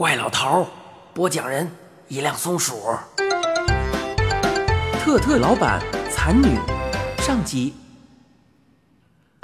[0.00, 0.66] 怪老头儿，
[1.12, 1.70] 播讲人
[2.08, 2.74] 一辆松鼠。
[4.98, 5.78] 特特老板
[6.10, 6.58] 残女
[7.18, 7.74] 上集。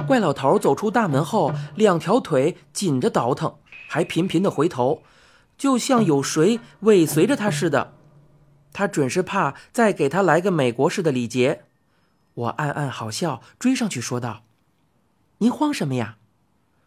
[0.06, 3.56] 怪老头走出大门后，两条腿紧着倒腾，
[3.86, 5.02] 还频频的回头，
[5.58, 7.92] 就像有谁尾随着他似的。
[8.72, 11.64] 他准是怕再给他来个美国式的礼节。
[12.32, 14.44] 我暗暗好笑，追上去说道
[15.36, 16.16] ：“您慌什么呀？”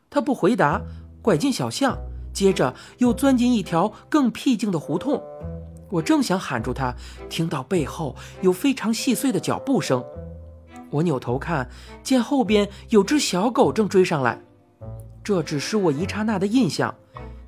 [0.09, 0.81] 他不回答，
[1.21, 1.99] 拐进小巷，
[2.33, 5.21] 接着又钻进一条更僻静的胡同。
[5.89, 6.95] 我正想喊住他，
[7.29, 10.03] 听到背后有非常细碎的脚步声。
[10.91, 11.69] 我扭头看，
[12.03, 14.41] 见后边有只小狗正追上来。
[15.23, 16.95] 这只是我一刹那的印象，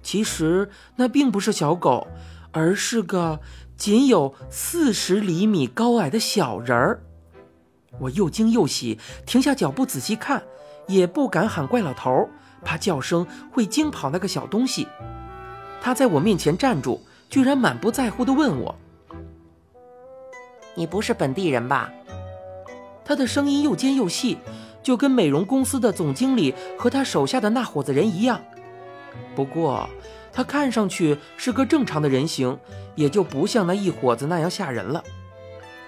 [0.04, 2.08] 其实那并不是小狗，
[2.52, 3.40] 而是个
[3.78, 7.04] 仅有四十厘米高矮的小人儿。
[8.00, 10.44] 我又惊又喜，停下脚步仔细看，
[10.88, 12.30] 也不敢喊怪老头儿，
[12.64, 14.88] 怕叫声会惊跑那个小东西。
[15.82, 18.76] 他在我面前站住，居然满不在乎地问我
[20.76, 21.92] ：“你不是本地人吧？”
[23.04, 24.38] 他的声音又尖又细，
[24.84, 28.40] 就跟美容公司的总经理和他手下的那伙子人一样。
[29.36, 29.90] 不过，
[30.32, 32.58] 他看上去是个正常的人形，
[32.96, 35.04] 也就不像那一伙子那样吓人了。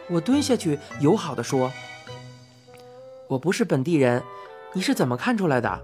[0.10, 1.72] 我蹲下去，友好地说
[3.30, 4.22] ：“我不是本地人，
[4.74, 5.80] 你是怎么看出来的？”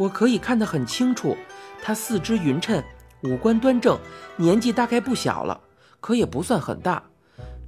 [0.00, 1.36] 我可以看得很清楚，
[1.82, 2.82] 他四肢匀称，
[3.22, 3.98] 五官端正，
[4.36, 5.60] 年纪大概不小了，
[6.00, 7.02] 可也不算很大。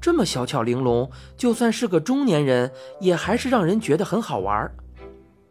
[0.00, 4.72] 这么小巧玲珑，就算是个中年人，也还是让人觉得很好玩。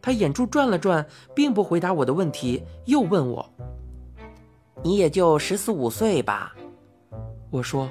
[0.00, 3.48] 他眼珠转了转，并不回答我的问题，又问我
[4.82, 6.52] ：“你也就十四五岁吧？”
[7.48, 7.88] 我说：“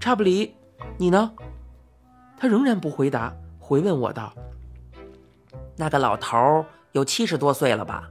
[0.00, 0.50] 差不离。”
[0.96, 1.30] 你呢？
[2.38, 4.32] 他仍然不回答，回问我道
[5.76, 8.08] ：“那个老头有七十多岁了吧？”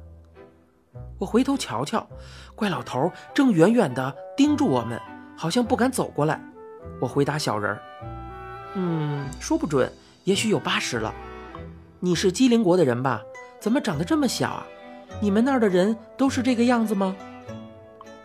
[1.17, 2.07] 我回头瞧瞧，
[2.55, 4.99] 怪老头正远远地盯住我们，
[5.37, 6.41] 好像不敢走过来。
[6.99, 7.81] 我回答小人儿
[8.75, 9.91] ：“嗯，说不准，
[10.25, 11.13] 也许有八十了。
[11.99, 13.21] 你是机灵国的人吧？
[13.59, 14.65] 怎么长得这么小啊？
[15.21, 17.15] 你们那儿的人都是这个样子吗？”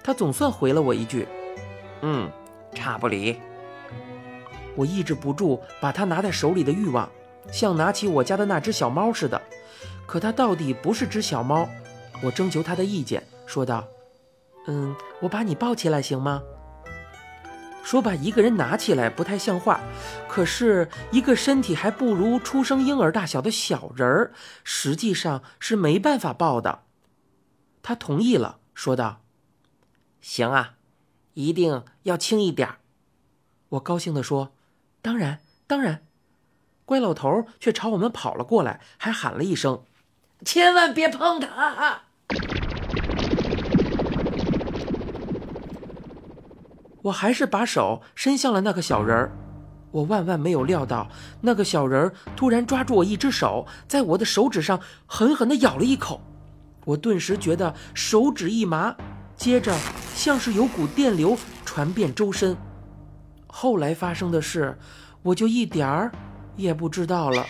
[0.03, 1.29] 他总算回了我一句
[2.03, 2.31] ：“嗯，
[2.75, 3.39] 差不离。”
[4.77, 7.09] 我抑制不住把他拿在手里的欲望，
[7.53, 9.41] 像拿起我家的那只小猫似的。
[10.07, 11.69] 可它到底不是只小猫。
[12.23, 13.87] 我征求他的意见，说道
[14.67, 16.43] ：“嗯，我把你抱起来行吗？”
[17.83, 19.81] 说把一个人拿起来不太像话，
[20.29, 24.33] 可是一个身体还不如出生婴儿大小的小人儿，
[24.65, 26.83] 实际上是没办法抱的。
[27.83, 29.23] 他同意了，说道
[30.21, 30.75] ：“行啊，
[31.33, 32.69] 一定要轻一点。”
[33.71, 34.53] 我高兴地说。
[35.03, 36.03] 当然，当然，
[36.91, 39.85] 怪老头却朝我们跑了过来，还喊了一声
[40.45, 42.01] ：“千万别碰他！”
[47.03, 49.31] 我还是把手伸向了那个小人儿。
[49.93, 51.09] 我万万没有料到，
[51.43, 56.21] 那个小人儿突然抓住我一只手，在我的手指上狠狠地咬了一口。
[56.85, 58.97] 我顿时觉得手指一麻，
[59.37, 59.73] 接着
[60.17, 62.57] 像是有股电流传遍周身。
[63.47, 64.77] 后来发生的事，
[65.23, 66.11] 我就一点儿
[66.61, 67.47] 也不知道了。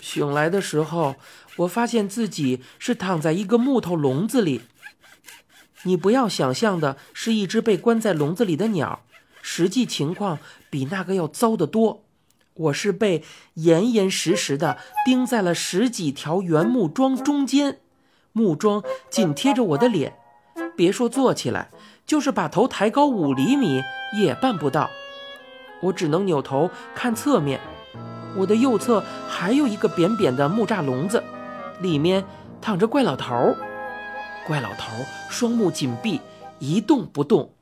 [0.00, 1.14] 醒来的时候，
[1.56, 4.62] 我发现自己是躺在一个木头笼子里。
[5.84, 9.04] 你不要想象的是一只被关在笼子里的鸟，
[9.40, 10.38] 实际情况
[10.68, 12.04] 比那个要糟得多。
[12.54, 14.76] 我是被严严实实的
[15.06, 17.78] 钉在了十几条原木桩中间，
[18.32, 20.18] 木桩紧贴着我的脸，
[20.76, 21.70] 别说坐起来。
[22.04, 23.80] 就是把头抬高五厘米
[24.20, 24.90] 也办不到，
[25.80, 27.60] 我只能扭头看侧面。
[28.36, 31.22] 我的右侧还有一个扁扁的木栅笼子，
[31.80, 32.24] 里面
[32.60, 33.56] 躺着怪老头。
[34.46, 34.92] 怪老头
[35.28, 36.20] 双目紧闭，
[36.58, 37.54] 一动不动。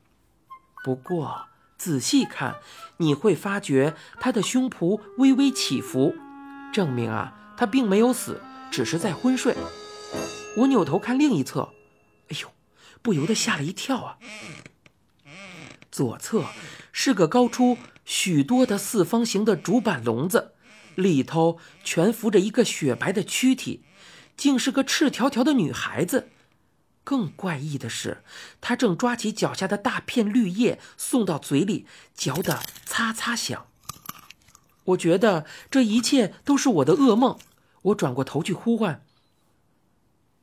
[0.83, 1.45] 不过
[1.77, 2.55] 仔细看，
[2.97, 6.15] 你会发觉他的胸脯微微起伏，
[6.73, 8.41] 证明啊，他并没有死，
[8.71, 9.55] 只是在昏睡。
[10.57, 11.69] 我扭头看另一侧，
[12.29, 12.49] 哎呦！
[13.01, 14.17] 不由得吓了一跳啊！
[15.91, 16.45] 左侧
[16.91, 20.53] 是个高出许多的四方形的竹板笼子，
[20.95, 23.83] 里头蜷伏着一个雪白的躯体，
[24.37, 26.29] 竟是个赤条条的女孩子。
[27.03, 28.23] 更怪异的是，
[28.61, 33.65] 她正抓起脚下的大片绿叶送到嘴里，嚼得擦擦响。
[34.85, 37.37] 我觉得这一切都是我的噩梦。
[37.83, 39.03] 我转过头去呼唤：“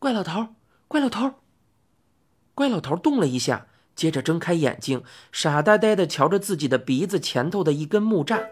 [0.01, 0.55] 怪老头，
[0.89, 1.35] 怪老头！”
[2.55, 3.67] 怪老头动了一下，
[3.97, 5.03] 接着睁开眼睛，
[5.33, 8.47] 傻呆呆地瞧着自己的鼻子前头的一根木栅。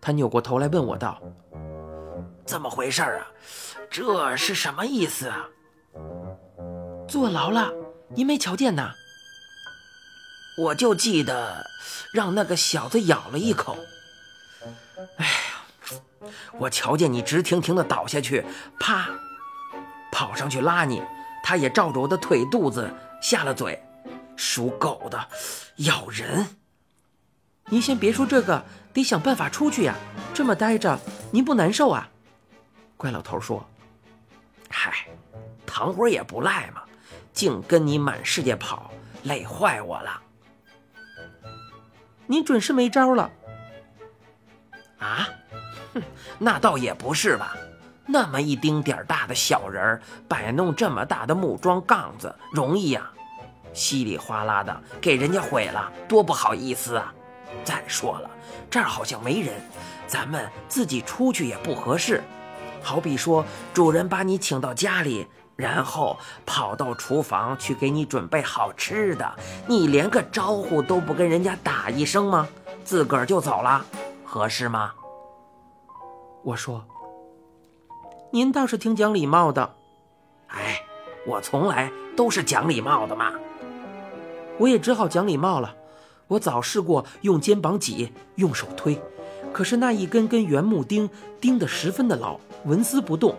[0.00, 1.20] 他扭过头来问我道
[2.46, 3.26] ：“怎么回事啊？
[3.90, 5.46] 这是什么意思啊？
[7.06, 7.70] 坐牢了，
[8.08, 8.92] 您没瞧见呐？
[10.58, 11.66] 我就记得
[12.14, 13.76] 让那个小子咬了一口。
[15.18, 18.44] 哎呀，我瞧见你直挺挺的倒下去，
[18.78, 19.08] 啪，
[20.10, 21.02] 跑上去拉你，
[21.50, 22.88] 他也照着我的腿肚子
[23.20, 23.76] 下了嘴，
[24.36, 25.18] 属狗的，
[25.78, 26.46] 咬人。
[27.66, 29.96] 您先别说这个，得想办法出去呀。
[30.32, 30.96] 这么待着，
[31.32, 32.08] 您不难受啊？
[32.96, 33.68] 怪老头说
[34.70, 35.08] ：“嗨，
[35.66, 36.82] 躺会儿也不赖嘛，
[37.32, 38.92] 净跟你满世界跑，
[39.24, 40.22] 累坏我了。
[42.28, 43.28] 您准是没招了。”
[45.00, 45.28] 啊，
[45.94, 46.02] 哼，
[46.38, 47.56] 那倒也不是吧。
[48.12, 53.08] 那么一丁点儿大的小人儿，摆弄这么大的木桩杠子，容易呀？
[53.72, 57.14] 稀里哗啦的给人家毁了，多不好意思啊！
[57.62, 58.28] 再说了，
[58.68, 59.54] 这儿好像没人，
[60.08, 62.20] 咱们自己出去也不合适。
[62.82, 69.32] 好比说，主人把你请到家里，然后跑到厨房去给你准备好吃的，
[69.68, 72.48] 你连个招呼都不跟人家打一声吗？
[72.84, 73.84] 自个儿就走了，
[74.24, 74.92] 合适吗？
[76.42, 76.84] 我说
[78.30, 79.74] ：“您倒是挺讲礼貌的。”
[80.48, 80.82] 哎，
[81.26, 83.32] 我从来都是讲礼貌的嘛。
[84.58, 85.74] 我也只好讲礼貌了。
[86.28, 89.00] 我早试过用肩膀挤，用手推，
[89.52, 91.10] 可是那一根根圆木钉
[91.40, 93.36] 钉得十分的牢，纹丝不动。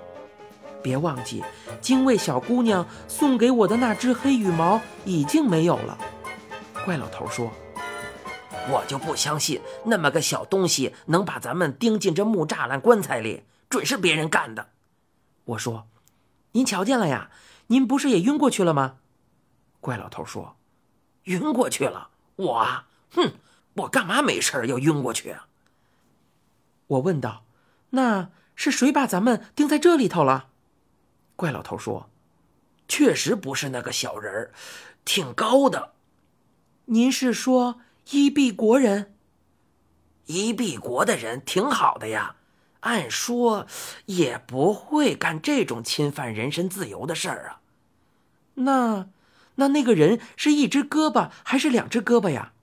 [0.84, 1.44] 别忘记，
[1.80, 5.98] 精卫小姑娘送给我的那只黑羽毛已经没有了。
[6.84, 7.52] 怪老头说
[8.70, 14.66] ：“我就不相信那么个小东西能把咱们钉进这木栅栏棺材里，准是别人干的。”
[15.52, 15.88] 我说
[16.54, 17.32] ：“您瞧见了呀？
[17.68, 18.98] 您不是也晕过去了吗？”
[19.80, 20.56] 怪老头说
[21.26, 23.34] ：“晕过去了。”我，哼，
[23.74, 25.48] 我干嘛没事要晕过去啊？
[26.88, 27.44] 我问道
[27.92, 30.50] ：“那是谁把咱们钉在这里头了？”
[31.36, 32.10] 怪老头说
[32.88, 34.52] ：“确实不是那个小人儿，
[35.04, 35.94] 挺高的。
[36.86, 37.82] 您是说
[38.12, 39.14] 伊壁国人？
[40.28, 42.38] 伊壁国的人挺好的呀，
[42.82, 43.66] 按说
[44.06, 47.62] 也不会干这种侵犯人身自由的事儿啊。
[48.56, 49.08] 那……”
[49.56, 52.54] 那那个人是一只胳膊还是两只胳膊呀？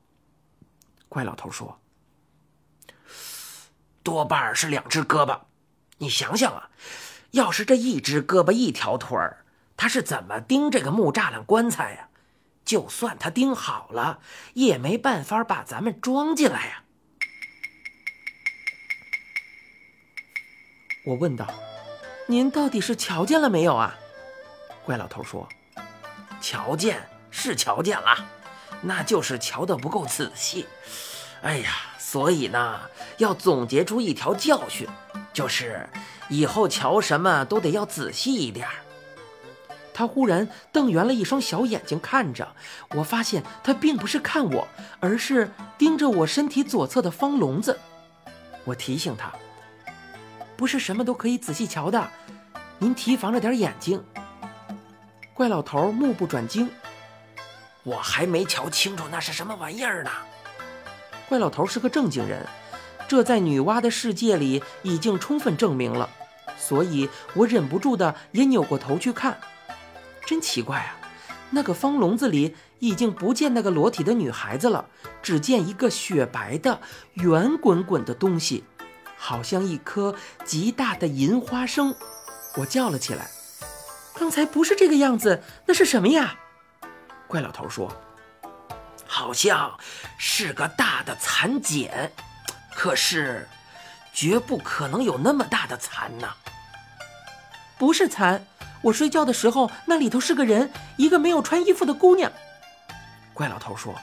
[1.09, 1.79] 怪老头说
[4.03, 5.43] ：“多半是两只胳膊。
[5.99, 6.71] 你想想啊，
[7.33, 9.45] 要是这一只胳膊一条腿儿，
[9.77, 12.09] 他是怎么钉这个木栅栏棺材呀？
[12.65, 14.21] 就算他钉好了，
[14.55, 16.85] 也没办法把咱们装进来呀。”
[21.09, 21.47] 我问道
[22.29, 23.97] ：“您到底是瞧见了没有啊？”
[24.85, 25.49] 怪老头说。
[26.39, 28.15] 瞧见是瞧见了，
[28.83, 30.67] 那就是瞧得不够仔细。
[31.41, 32.79] 哎呀，所以呢，
[33.17, 34.87] 要总结出一条教训，
[35.33, 35.89] 就是
[36.29, 38.69] 以后瞧什么都得要仔细一点。
[39.95, 42.47] 他忽然瞪圆了一双小眼睛看着
[42.91, 44.69] 我，发现他并不是看我，
[45.01, 47.81] 而是盯着我身体左侧的方笼子。
[48.65, 49.33] 我提醒他，
[50.59, 52.11] 不是什么都可以仔细瞧的，
[52.81, 54.03] 您提防着点眼睛。
[55.33, 56.69] 怪老头目不转睛，
[57.85, 60.11] 我还没瞧清楚那是什么玩意儿呢。
[61.29, 62.45] 怪老头是个正经人，
[63.07, 66.11] 这在女娲的世界里已经充分证明了，
[66.59, 69.39] 所以我忍不住的也扭过头去看。
[70.27, 70.99] 真奇怪啊，
[71.51, 74.89] 那个方笼子里已经不见那个裸体的女孩子了，
[75.23, 76.81] 只见一个雪白的、
[77.13, 78.65] 圆滚滚的东西，
[79.19, 81.95] 好像一颗极大的银花生。
[82.57, 83.29] 我叫了起来。
[84.15, 86.37] 刚才不是这个样子，那是什么呀？
[87.27, 87.93] 怪老头说
[89.07, 89.79] ：“好像
[90.17, 92.11] 是个大的蚕茧，
[92.75, 93.47] 可是
[94.13, 96.35] 绝不可能有那么大的蚕呐。
[97.77, 98.45] 不是蚕，
[98.83, 102.33] 我睡觉的时候那里头是个人，一个没有穿衣服的姑娘。”
[103.35, 103.95] 怪老头说：“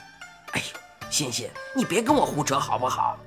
[0.52, 0.62] 哎，
[1.10, 3.18] 欣欣，你别跟我胡扯好不好？”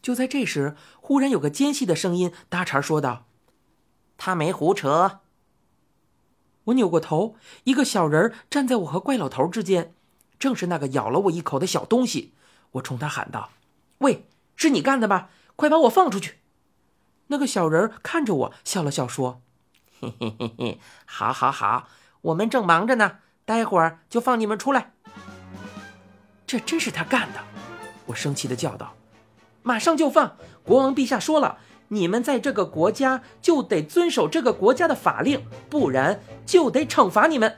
[0.00, 3.26] 就在这时，忽然有个尖细的声音搭茬说道
[4.16, 5.20] ：“他没胡扯。”
[6.64, 9.94] 我扭过头，一个小人站在我和怪老头之间，
[10.38, 12.32] 正是那个咬了我一口的小东西。
[12.72, 13.50] 我冲他喊道
[13.98, 14.26] ：“喂，
[14.56, 15.30] 是你干的吧？
[15.56, 16.38] 快把我放出去！”
[17.28, 19.42] 那个小人看着我笑了笑说
[20.00, 21.88] ：“嘿嘿嘿嘿，好，好，好，
[22.22, 24.92] 我们正忙着呢，待会儿就放你们出来。”
[26.46, 27.47] 这真是他干的！
[28.08, 28.94] 我生气的叫道。
[29.62, 30.36] 马上就放！
[30.62, 37.56] 国王陛下说了，你们在这个国家就得遵守这个国家的法令，不然就得惩罚你们。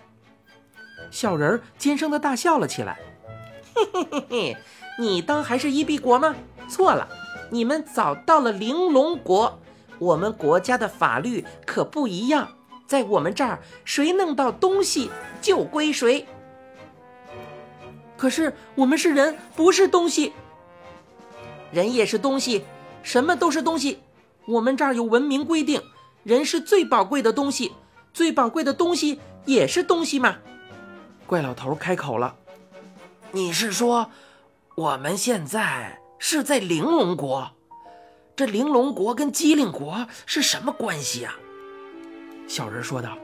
[1.10, 2.98] 小人儿尖声的大笑了起来，
[3.74, 4.56] 嘿嘿嘿嘿，
[4.98, 6.34] 你当还是伊壁国吗？
[6.68, 7.08] 错了，
[7.50, 9.58] 你们早到了玲珑国。
[9.98, 12.48] 我们国家的法律可不一样，
[12.86, 15.10] 在我们这儿，谁弄到东西
[15.42, 16.26] 就归谁。
[18.20, 20.34] 可是我们是人，不是东西。
[21.72, 22.66] 人也是东西，
[23.02, 24.00] 什么都是东西。
[24.44, 25.82] 我们这儿有文明规定，
[26.22, 27.72] 人是最宝贵的东西，
[28.12, 30.36] 最宝贵的东西也是东西嘛。
[31.26, 32.36] 怪老头开口了
[33.32, 34.10] ：“你是说，
[34.74, 37.52] 我们现在是在玲珑国？
[38.36, 41.38] 这玲珑国跟机灵国是什么关系啊？”
[42.46, 43.16] 小人说道：“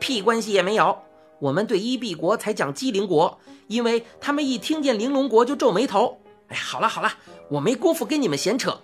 [0.00, 0.98] 屁关系也没有。
[1.44, 6.22] 我们对伊壁国才讲机灵国，因为他们一听见玲珑国就皱眉头。
[6.48, 7.12] 哎，好了好了，
[7.50, 8.80] 我没工夫跟你们闲扯。”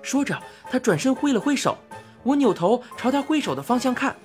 [0.00, 0.40] 说着，
[0.70, 1.76] 他转身挥了挥手。
[2.22, 4.16] 我扭头朝他挥手的方向看。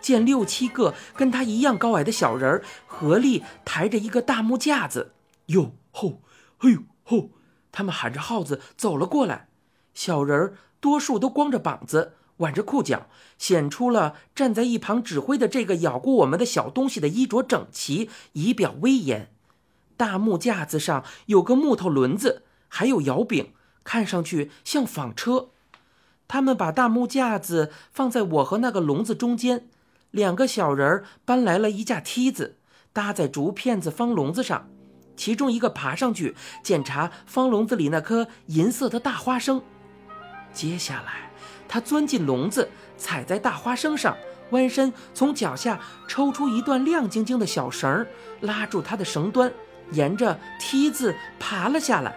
[0.00, 5.12] 见六七个跟他一样高矮的小人儿合力抬着一个大木架子，
[5.46, 6.20] 哟吼，
[6.58, 7.30] 嘿呦吼，
[7.70, 9.48] 他们喊着号子走了过来。
[9.94, 13.06] 小人儿多数都光着膀子，挽着裤脚，
[13.38, 19.32] 显出了站在一旁指挥的这个咬过我们的小东西的衣着整齐，仪表威严。
[19.96, 23.52] 大木架子上有个木头轮子，还有摇柄，
[23.84, 25.50] 看上去像纺车。
[26.26, 29.68] 他们把大木架子放在我和那个笼子中间。
[30.10, 32.56] 两个小人儿搬来了一架梯子，
[32.92, 34.68] 搭在竹片子方笼子上，
[35.16, 39.62] 其中一个爬上去检查方笼子里那颗银色的大花生。
[40.52, 41.30] 接下来，
[41.68, 44.16] 他钻进笼子，踩在大花生上，
[44.50, 45.78] 弯身从脚下
[46.08, 48.06] 抽出一段亮晶晶的小绳，
[48.40, 49.50] 拉住它的绳端，
[49.92, 52.14] 沿着梯子爬了下来，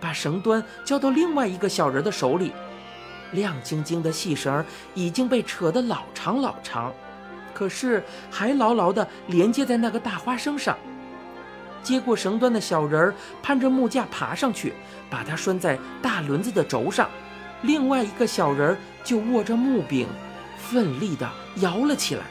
[0.00, 2.52] 把绳端交到另外一个小人的手里。
[3.32, 6.92] 亮晶晶的细绳已经被扯得老长老长。
[7.54, 10.76] 可是还牢牢地连接在那个大花生上。
[11.82, 14.72] 接过绳端的小人儿攀着木架爬上去，
[15.10, 17.10] 把它拴在大轮子的轴上。
[17.62, 20.06] 另外一个小人儿就握着木柄，
[20.58, 22.24] 奋力地摇了起来。